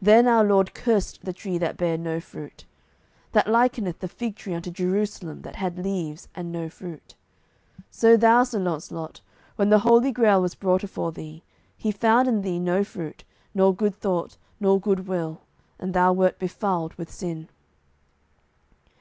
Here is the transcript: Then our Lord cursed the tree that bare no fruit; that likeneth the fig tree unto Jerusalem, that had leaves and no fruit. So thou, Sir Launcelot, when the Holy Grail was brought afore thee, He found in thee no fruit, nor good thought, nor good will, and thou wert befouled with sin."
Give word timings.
Then 0.00 0.28
our 0.28 0.44
Lord 0.44 0.74
cursed 0.74 1.24
the 1.24 1.32
tree 1.32 1.58
that 1.58 1.76
bare 1.76 1.98
no 1.98 2.20
fruit; 2.20 2.64
that 3.32 3.48
likeneth 3.48 3.98
the 3.98 4.06
fig 4.06 4.36
tree 4.36 4.54
unto 4.54 4.70
Jerusalem, 4.70 5.42
that 5.42 5.56
had 5.56 5.76
leaves 5.76 6.28
and 6.36 6.52
no 6.52 6.68
fruit. 6.68 7.16
So 7.90 8.16
thou, 8.16 8.44
Sir 8.44 8.60
Launcelot, 8.60 9.22
when 9.56 9.70
the 9.70 9.80
Holy 9.80 10.12
Grail 10.12 10.40
was 10.40 10.54
brought 10.54 10.84
afore 10.84 11.10
thee, 11.10 11.42
He 11.76 11.90
found 11.90 12.28
in 12.28 12.42
thee 12.42 12.60
no 12.60 12.84
fruit, 12.84 13.24
nor 13.54 13.74
good 13.74 13.96
thought, 13.96 14.36
nor 14.60 14.78
good 14.80 15.08
will, 15.08 15.40
and 15.80 15.94
thou 15.94 16.12
wert 16.12 16.38
befouled 16.38 16.94
with 16.94 17.10
sin." 17.10 17.48